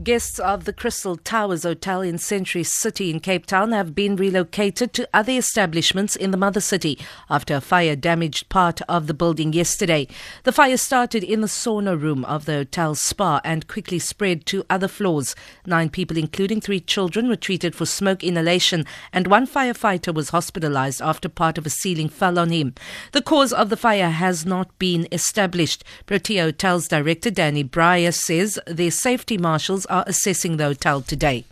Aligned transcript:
Guests 0.00 0.38
of 0.38 0.64
the 0.64 0.72
Crystal 0.72 1.16
Towers 1.16 1.64
Hotel 1.64 2.00
in 2.00 2.16
Century 2.16 2.62
City 2.62 3.10
in 3.10 3.20
Cape 3.20 3.44
Town 3.44 3.72
have 3.72 3.94
been 3.94 4.16
relocated 4.16 4.94
to 4.94 5.06
other 5.12 5.32
establishments 5.32 6.16
in 6.16 6.30
the 6.30 6.38
mother 6.38 6.62
city 6.62 6.98
after 7.28 7.54
a 7.54 7.60
fire 7.60 7.94
damaged 7.94 8.48
part 8.48 8.80
of 8.88 9.06
the 9.06 9.12
building 9.12 9.52
yesterday. 9.52 10.08
The 10.44 10.50
fire 10.50 10.78
started 10.78 11.22
in 11.22 11.42
the 11.42 11.46
sauna 11.46 12.00
room 12.00 12.24
of 12.24 12.46
the 12.46 12.54
hotel's 12.54 13.02
spa 13.02 13.42
and 13.44 13.68
quickly 13.68 13.98
spread 13.98 14.46
to 14.46 14.64
other 14.70 14.88
floors. 14.88 15.36
Nine 15.66 15.90
people, 15.90 16.16
including 16.16 16.62
three 16.62 16.80
children, 16.80 17.28
were 17.28 17.36
treated 17.36 17.74
for 17.74 17.84
smoke 17.84 18.24
inhalation, 18.24 18.86
and 19.12 19.26
one 19.26 19.46
firefighter 19.46 20.12
was 20.12 20.30
hospitalized 20.30 21.02
after 21.02 21.28
part 21.28 21.58
of 21.58 21.66
a 21.66 21.70
ceiling 21.70 22.08
fell 22.08 22.38
on 22.38 22.48
him. 22.48 22.74
The 23.12 23.20
cause 23.20 23.52
of 23.52 23.68
the 23.68 23.76
fire 23.76 24.08
has 24.08 24.46
not 24.46 24.76
been 24.78 25.06
established. 25.12 25.84
Protea 26.06 26.44
Hotel's 26.44 26.88
director 26.88 27.30
Danny 27.30 27.62
Breyer 27.62 28.14
says 28.14 28.58
their 28.66 28.90
safety 28.90 29.36
marshals 29.36 29.81
are 29.86 30.04
assessing 30.06 30.56
the 30.56 30.64
hotel 30.64 31.00
today. 31.00 31.44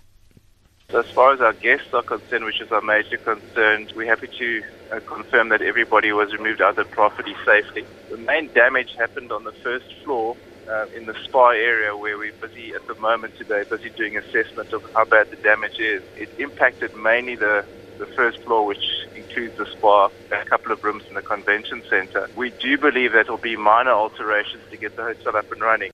As 0.92 1.08
far 1.12 1.32
as 1.32 1.40
our 1.40 1.52
guests 1.52 1.94
are 1.94 2.02
concerned, 2.02 2.44
which 2.44 2.60
is 2.60 2.72
our 2.72 2.80
major 2.80 3.16
concern, 3.16 3.88
we're 3.94 4.08
happy 4.08 4.26
to 4.26 4.62
uh, 4.90 5.00
confirm 5.06 5.50
that 5.50 5.62
everybody 5.62 6.12
was 6.12 6.32
removed 6.32 6.60
out 6.60 6.70
of 6.70 6.76
the 6.76 6.84
property 6.84 7.34
safely. 7.44 7.84
The 8.10 8.16
main 8.16 8.52
damage 8.52 8.96
happened 8.96 9.30
on 9.30 9.44
the 9.44 9.52
first 9.52 9.86
floor 10.02 10.36
uh, 10.68 10.86
in 10.96 11.06
the 11.06 11.14
spa 11.24 11.50
area 11.50 11.96
where 11.96 12.18
we're 12.18 12.32
busy 12.32 12.74
at 12.74 12.86
the 12.88 12.96
moment 12.96 13.36
today, 13.36 13.64
busy 13.70 13.90
doing 13.90 14.16
assessment 14.16 14.72
of 14.72 14.82
how 14.92 15.04
bad 15.04 15.30
the 15.30 15.36
damage 15.36 15.78
is. 15.78 16.02
It 16.16 16.28
impacted 16.38 16.96
mainly 16.96 17.36
the, 17.36 17.64
the 17.98 18.06
first 18.06 18.42
floor, 18.42 18.66
which 18.66 18.84
includes 19.14 19.56
the 19.58 19.66
spa, 19.66 20.08
a 20.32 20.44
couple 20.44 20.72
of 20.72 20.82
rooms 20.82 21.04
in 21.08 21.14
the 21.14 21.22
convention 21.22 21.82
center. 21.88 22.28
We 22.34 22.50
do 22.50 22.76
believe 22.78 23.12
that 23.12 23.28
will 23.28 23.36
be 23.36 23.56
minor 23.56 23.92
alterations 23.92 24.62
to 24.70 24.76
get 24.76 24.96
the 24.96 25.02
hotel 25.02 25.36
up 25.36 25.52
and 25.52 25.60
running. 25.60 25.92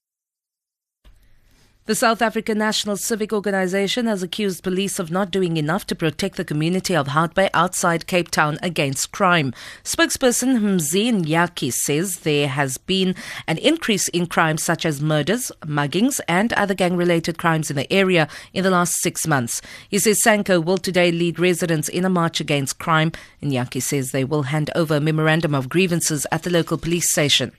The 1.86 1.94
South 1.94 2.20
African 2.20 2.58
National 2.58 2.96
Civic 2.96 3.32
Organization 3.32 4.06
has 4.06 4.20
accused 4.20 4.64
police 4.64 4.98
of 4.98 5.12
not 5.12 5.30
doing 5.30 5.56
enough 5.56 5.86
to 5.86 5.94
protect 5.94 6.36
the 6.36 6.44
community 6.44 6.96
of 6.96 7.06
Hout 7.06 7.32
Bay 7.36 7.48
outside 7.54 8.08
Cape 8.08 8.28
Town 8.28 8.58
against 8.60 9.12
crime. 9.12 9.54
Spokesperson 9.84 10.58
Mzi 10.58 11.12
Nyaki 11.12 11.72
says 11.72 12.18
there 12.20 12.48
has 12.48 12.76
been 12.76 13.14
an 13.46 13.58
increase 13.58 14.08
in 14.08 14.26
crimes 14.26 14.64
such 14.64 14.84
as 14.84 15.00
murders, 15.00 15.52
muggings, 15.64 16.18
and 16.26 16.52
other 16.54 16.74
gang 16.74 16.96
related 16.96 17.38
crimes 17.38 17.70
in 17.70 17.76
the 17.76 17.92
area 17.92 18.26
in 18.52 18.64
the 18.64 18.70
last 18.70 18.94
six 19.00 19.24
months. 19.24 19.62
He 19.88 20.00
says 20.00 20.20
SANCO 20.20 20.58
will 20.64 20.78
today 20.78 21.12
lead 21.12 21.38
residents 21.38 21.88
in 21.88 22.04
a 22.04 22.10
march 22.10 22.40
against 22.40 22.80
crime. 22.80 23.12
and 23.40 23.52
Nyaki 23.52 23.80
says 23.80 24.10
they 24.10 24.24
will 24.24 24.42
hand 24.42 24.72
over 24.74 24.96
a 24.96 25.00
memorandum 25.00 25.54
of 25.54 25.68
grievances 25.68 26.26
at 26.32 26.42
the 26.42 26.50
local 26.50 26.78
police 26.78 27.12
station. 27.12 27.52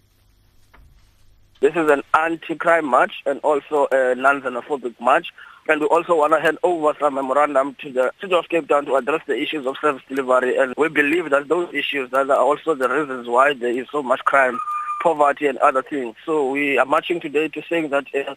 This 1.60 1.76
is 1.76 1.90
an 1.90 2.04
anti-crime 2.14 2.86
march 2.86 3.24
and 3.26 3.40
also 3.40 3.88
a 3.92 4.14
non-xenophobic 4.14 5.00
march. 5.00 5.34
And 5.68 5.82
we 5.82 5.88
also 5.88 6.16
want 6.16 6.34
to 6.34 6.40
hand 6.40 6.60
over 6.62 6.94
some 7.00 7.16
memorandum 7.16 7.76
to 7.82 7.92
the 7.92 8.14
City 8.22 8.36
of 8.36 8.48
Cape 8.48 8.70
Town 8.70 8.86
to 8.86 8.96
address 8.96 9.22
the 9.26 9.36
issues 9.36 9.66
of 9.66 9.76
service 9.82 10.04
delivery. 10.08 10.56
And 10.58 10.74
we 10.78 10.88
believe 10.88 11.32
that 11.32 11.48
those 11.48 11.74
issues 11.74 12.12
that 12.12 12.30
are 12.30 12.38
also 12.38 12.76
the 12.76 12.88
reasons 12.88 13.28
why 13.28 13.54
there 13.54 13.72
is 13.72 13.88
so 13.92 14.04
much 14.04 14.24
crime, 14.24 14.58
poverty 15.02 15.48
and 15.48 15.58
other 15.58 15.82
things. 15.82 16.16
So 16.26 16.52
we 16.52 16.78
are 16.78 16.86
marching 16.86 17.20
today 17.20 17.48
to 17.48 17.62
say 17.68 17.88
that 17.88 18.06
uh, 18.16 18.36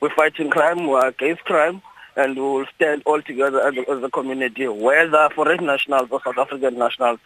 we're 0.00 0.14
fighting 0.14 0.50
crime, 0.50 0.86
we're 0.86 1.08
against 1.08 1.44
crime, 1.44 1.82
and 2.16 2.36
we 2.36 2.42
will 2.42 2.66
stand 2.74 3.02
all 3.04 3.20
together 3.22 3.60
as 3.60 3.76
a, 3.76 3.90
as 3.90 4.02
a 4.02 4.10
community, 4.10 4.66
whether 4.66 5.28
foreign 5.34 5.66
nationals 5.66 6.08
or 6.10 6.20
South 6.24 6.38
African 6.38 6.78
nationals. 6.78 7.20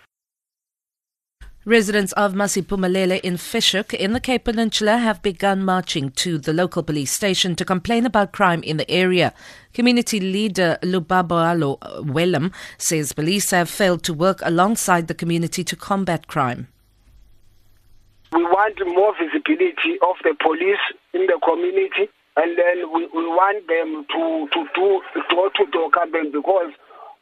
Residents 1.68 2.12
of 2.12 2.34
Masiphumelele 2.34 3.18
in 3.22 3.36
Fish 3.36 3.72
Hoek 3.72 3.92
in 3.92 4.12
the 4.12 4.20
Cape 4.20 4.44
Peninsula 4.44 4.98
have 4.98 5.20
begun 5.20 5.64
marching 5.64 6.10
to 6.10 6.38
the 6.38 6.52
local 6.52 6.84
police 6.84 7.10
station 7.10 7.56
to 7.56 7.64
complain 7.64 8.06
about 8.06 8.30
crime 8.30 8.62
in 8.62 8.76
the 8.76 8.88
area. 8.88 9.34
Community 9.74 10.20
leader 10.20 10.78
Lubabalo 10.82 11.78
uh, 11.82 12.04
Willem 12.04 12.52
says 12.78 13.12
police 13.12 13.50
have 13.50 13.68
failed 13.68 14.04
to 14.04 14.14
work 14.14 14.38
alongside 14.44 15.08
the 15.08 15.14
community 15.14 15.64
to 15.64 15.74
combat 15.74 16.28
crime. 16.28 16.68
We 18.30 18.44
want 18.44 18.78
more 18.86 19.12
visibility 19.18 19.98
of 20.06 20.14
the 20.22 20.36
police 20.40 20.78
in 21.14 21.26
the 21.26 21.40
community 21.44 22.08
and 22.36 22.56
then 22.56 22.92
we, 22.94 23.08
we 23.12 23.26
want 23.26 23.66
them 23.66 24.06
to, 24.14 24.48
to 24.52 24.68
do 24.72 25.02
door-to-door 25.30 25.90
campaign 25.90 26.30
because 26.30 26.70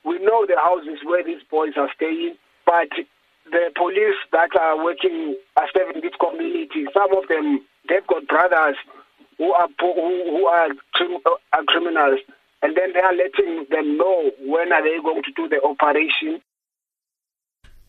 we 0.04 0.18
know 0.18 0.44
the 0.44 0.60
houses 0.62 0.98
where 1.02 1.24
these 1.24 1.40
boys 1.50 1.72
are 1.78 1.88
staying, 1.96 2.36
but 2.66 2.92
the 3.50 3.70
police 3.76 4.16
that 4.32 4.50
are 4.58 4.82
working 4.82 5.36
are 5.56 5.68
serving 5.76 6.02
this 6.02 6.16
community. 6.20 6.86
Some 6.92 7.16
of 7.16 7.28
them 7.28 7.60
they've 7.88 8.06
got 8.06 8.26
brothers 8.26 8.76
who 9.38 9.52
are 9.52 9.68
who, 9.80 9.94
who 9.94 10.46
are, 10.46 10.68
are 11.52 11.64
criminals, 11.66 12.20
and 12.62 12.76
then 12.76 12.92
they 12.92 13.00
are 13.00 13.14
letting 13.14 13.66
them 13.70 13.98
know 13.98 14.30
when 14.40 14.72
are 14.72 14.82
they 14.82 15.02
going 15.02 15.22
to 15.22 15.32
do 15.36 15.48
the 15.48 15.60
operation. 15.62 16.40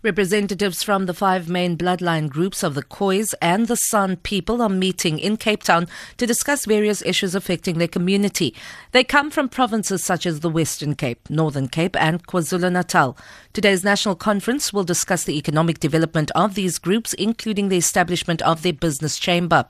Representatives 0.05 0.83
from 0.83 1.07
the 1.07 1.15
five 1.15 1.49
main 1.49 1.75
bloodline 1.75 2.29
groups 2.29 2.61
of 2.61 2.75
the 2.75 2.83
Khois 2.83 3.33
and 3.41 3.65
the 3.65 3.75
San 3.75 4.17
people 4.17 4.61
are 4.61 4.69
meeting 4.69 5.17
in 5.17 5.35
Cape 5.35 5.63
Town 5.63 5.87
to 6.17 6.27
discuss 6.27 6.65
various 6.65 7.01
issues 7.01 7.33
affecting 7.33 7.79
their 7.79 7.87
community. 7.87 8.53
They 8.91 9.03
come 9.03 9.31
from 9.31 9.49
provinces 9.49 10.03
such 10.03 10.27
as 10.27 10.41
the 10.41 10.49
Western 10.51 10.93
Cape, 10.93 11.27
Northern 11.27 11.67
Cape, 11.67 11.99
and 11.99 12.23
KwaZulu 12.27 12.71
Natal. 12.71 13.17
Today's 13.51 13.83
national 13.83 14.13
conference 14.15 14.71
will 14.71 14.83
discuss 14.83 15.23
the 15.23 15.39
economic 15.39 15.79
development 15.79 16.29
of 16.35 16.53
these 16.53 16.77
groups, 16.77 17.13
including 17.13 17.69
the 17.69 17.77
establishment 17.77 18.43
of 18.43 18.61
their 18.61 18.73
business 18.73 19.17
chamber. 19.17 19.65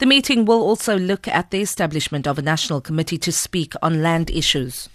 The 0.00 0.06
meeting 0.06 0.46
will 0.46 0.62
also 0.62 0.98
look 0.98 1.28
at 1.28 1.52
the 1.52 1.60
establishment 1.60 2.26
of 2.26 2.40
a 2.40 2.42
national 2.42 2.80
committee 2.80 3.18
to 3.18 3.30
speak 3.30 3.74
on 3.80 4.02
land 4.02 4.30
issues. 4.30 4.88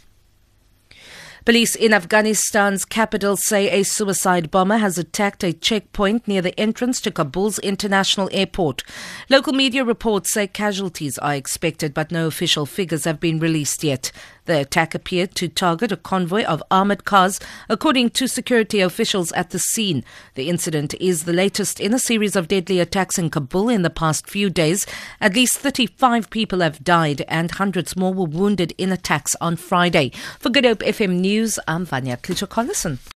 Police 1.44 1.74
in 1.76 1.92
Afghanistan's 1.92 2.86
capital 2.86 3.36
say 3.36 3.72
a 3.72 3.82
suicide 3.82 4.52
bomber 4.52 4.78
has 4.78 5.00
attacked 5.00 5.44
a 5.44 5.52
checkpoint 5.52 6.28
near 6.28 6.40
the 6.40 6.58
entrance 6.60 7.02
to 7.02 7.10
Kabul's 7.10 7.58
international 7.60 8.30
airport. 8.32 8.84
Local 9.28 9.52
media 9.52 9.84
reports 9.84 10.32
say 10.32 10.46
casualties 10.46 11.18
are 11.18 11.34
expected, 11.34 11.96
but 11.96 12.12
no 12.12 12.28
official 12.28 12.68
figures 12.68 13.06
have 13.06 13.20
been 13.20 13.40
released 13.40 13.84
yet. 13.84 14.12
The 14.52 14.60
attack 14.60 14.94
appeared 14.94 15.34
to 15.36 15.48
target 15.48 15.94
a 15.94 15.96
convoy 15.96 16.44
of 16.44 16.62
armored 16.70 17.06
cars, 17.06 17.40
according 17.70 18.10
to 18.10 18.28
security 18.28 18.82
officials 18.82 19.32
at 19.32 19.52
the 19.52 19.60
scene. 19.60 20.04
The 20.36 20.50
incident 20.50 20.94
is 20.96 21.24
the 21.24 21.32
latest 21.32 21.80
in 21.80 21.94
a 21.94 22.00
series 22.00 22.36
of 22.36 22.50
deadly 22.50 22.82
attacks 22.82 23.18
in 23.18 23.30
Kabul 23.30 23.70
in 23.70 23.84
the 23.84 23.90
past 23.90 24.30
few 24.30 24.50
days. 24.50 24.86
At 25.22 25.36
least 25.36 25.60
35 25.60 26.30
people 26.30 26.60
have 26.60 26.84
died 26.84 27.24
and 27.30 27.50
hundreds 27.50 27.96
more 27.96 28.14
were 28.14 28.26
wounded 28.26 28.74
in 28.78 28.92
attacks 28.92 29.38
on 29.40 29.56
Friday. 29.56 30.12
For 30.38 30.50
Good 30.50 30.66
Hope 30.66 30.80
FM 30.80 31.22
News, 31.22 31.58
I'm 31.66 31.86
Vanya 31.86 32.18
Klitschko-Collison. 32.18 32.98